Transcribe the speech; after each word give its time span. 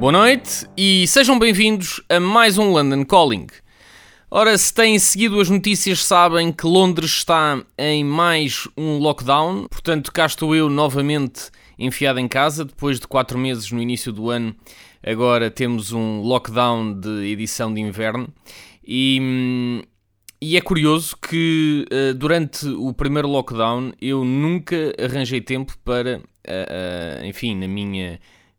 Boa 0.00 0.12
noite 0.12 0.66
e 0.78 1.06
sejam 1.06 1.38
bem-vindos 1.38 2.02
a 2.08 2.18
mais 2.18 2.56
um 2.56 2.70
London 2.70 3.04
Calling. 3.04 3.48
Ora, 4.30 4.56
se 4.56 4.72
têm 4.72 4.98
seguido 4.98 5.38
as 5.38 5.50
notícias, 5.50 6.02
sabem 6.02 6.50
que 6.50 6.64
Londres 6.64 7.10
está 7.10 7.62
em 7.76 8.02
mais 8.02 8.66
um 8.78 8.96
lockdown, 8.96 9.68
portanto, 9.68 10.10
cá 10.10 10.24
estou 10.24 10.56
eu 10.56 10.70
novamente 10.70 11.50
enfiado 11.78 12.18
em 12.18 12.26
casa, 12.26 12.64
depois 12.64 12.98
de 12.98 13.06
quatro 13.06 13.38
meses 13.38 13.70
no 13.70 13.82
início 13.82 14.10
do 14.10 14.30
ano. 14.30 14.56
Agora 15.06 15.50
temos 15.50 15.92
um 15.92 16.22
lockdown 16.22 16.98
de 16.98 17.26
edição 17.26 17.72
de 17.72 17.82
inverno 17.82 18.32
e, 18.82 19.18
hum, 19.20 19.82
e 20.40 20.56
é 20.56 20.62
curioso 20.62 21.14
que 21.14 21.84
uh, 21.92 22.14
durante 22.14 22.66
o 22.66 22.94
primeiro 22.94 23.28
lockdown 23.28 23.92
eu 24.00 24.24
nunca 24.24 24.94
arranjei 24.98 25.42
tempo 25.42 25.76
para, 25.84 26.20
uh, 26.20 27.22
uh, 27.22 27.26
enfim, 27.26 27.54
na 27.54 27.68
minha 27.68 28.18